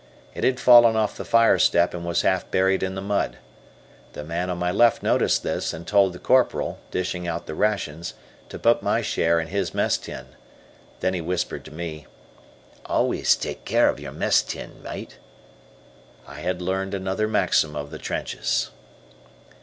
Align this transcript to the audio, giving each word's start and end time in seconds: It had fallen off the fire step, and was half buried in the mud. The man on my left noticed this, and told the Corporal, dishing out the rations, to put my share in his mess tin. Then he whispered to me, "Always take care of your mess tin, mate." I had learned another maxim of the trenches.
It 0.33 0.43
had 0.43 0.59
fallen 0.59 0.95
off 0.95 1.15
the 1.15 1.23
fire 1.23 1.59
step, 1.59 1.93
and 1.93 2.03
was 2.03 2.23
half 2.23 2.49
buried 2.49 2.81
in 2.81 2.95
the 2.95 3.03
mud. 3.03 3.37
The 4.13 4.23
man 4.23 4.49
on 4.49 4.57
my 4.57 4.71
left 4.71 5.03
noticed 5.03 5.43
this, 5.43 5.73
and 5.73 5.85
told 5.85 6.11
the 6.13 6.17
Corporal, 6.17 6.79
dishing 6.89 7.27
out 7.27 7.45
the 7.45 7.53
rations, 7.53 8.15
to 8.49 8.57
put 8.57 8.81
my 8.81 9.03
share 9.03 9.39
in 9.39 9.49
his 9.49 9.75
mess 9.75 9.99
tin. 9.99 10.29
Then 11.01 11.13
he 11.13 11.21
whispered 11.21 11.63
to 11.65 11.71
me, 11.71 12.07
"Always 12.87 13.35
take 13.35 13.63
care 13.63 13.89
of 13.89 13.99
your 13.99 14.11
mess 14.11 14.41
tin, 14.41 14.81
mate." 14.81 15.19
I 16.27 16.39
had 16.39 16.63
learned 16.63 16.95
another 16.95 17.27
maxim 17.27 17.75
of 17.75 17.91
the 17.91 17.99
trenches. 17.99 18.71